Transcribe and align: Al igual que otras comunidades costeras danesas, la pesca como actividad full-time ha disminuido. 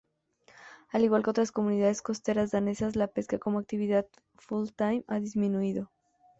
Al 0.89 1.03
igual 1.03 1.21
que 1.23 1.29
otras 1.29 1.51
comunidades 1.51 2.01
costeras 2.01 2.49
danesas, 2.49 2.95
la 2.95 3.05
pesca 3.05 3.37
como 3.37 3.59
actividad 3.59 4.07
full-time 4.37 5.03
ha 5.07 5.19
disminuido. 5.19 5.91